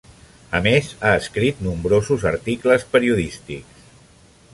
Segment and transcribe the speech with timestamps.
[0.59, 3.85] A més ha escrit nombrosos articles periodístics.